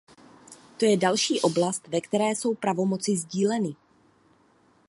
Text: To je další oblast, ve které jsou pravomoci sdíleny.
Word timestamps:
To 0.77 0.85
je 0.85 0.97
další 0.97 1.41
oblast, 1.41 1.87
ve 1.87 2.01
které 2.01 2.25
jsou 2.29 2.55
pravomoci 2.55 3.17
sdíleny. 3.17 3.75